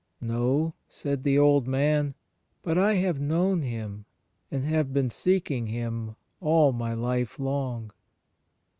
[0.19, 2.15] "No," said the old man,
[2.63, 4.05] "but I have known Him
[4.49, 7.91] and have been seeking Him all my life long."